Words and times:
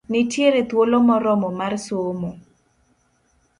Nitiere 0.13 0.61
thuolo 0.69 0.97
moromo 1.09 1.49
mar 1.59 1.73
somo. 1.85 2.31